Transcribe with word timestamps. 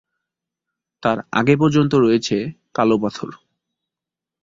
তার 1.03 1.17
আগে 1.31 1.55
পর্যন্ত 1.57 1.93
রয়েছে 1.95 2.37
কালো 2.73 2.95
পাথর। 2.97 3.31